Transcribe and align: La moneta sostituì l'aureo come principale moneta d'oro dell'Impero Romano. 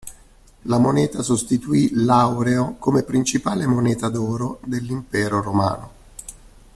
La 0.63 0.79
moneta 0.79 1.21
sostituì 1.21 1.91
l'aureo 1.93 2.73
come 2.79 3.03
principale 3.03 3.67
moneta 3.67 4.09
d'oro 4.09 4.59
dell'Impero 4.63 5.43
Romano. 5.43 5.91